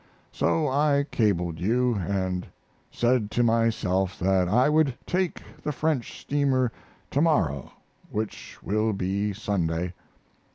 So 0.31 0.67
I 0.67 1.05
cabled 1.11 1.59
you, 1.59 1.93
and 1.93 2.47
said 2.89 3.29
to 3.29 3.43
myself 3.43 4.17
that 4.17 4.49
I 4.49 4.67
would 4.67 4.95
take 5.05 5.43
the 5.61 5.71
French 5.71 6.19
steamer 6.19 6.71
to 7.11 7.21
morrow 7.21 7.71
(which 8.09 8.57
will 8.63 8.93
be 8.93 9.31
Sunday). 9.31 9.93